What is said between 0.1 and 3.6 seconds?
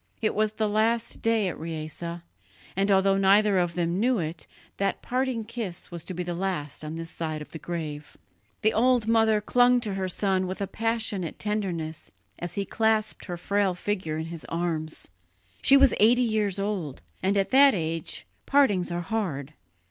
It was the last day at Riese, and although neither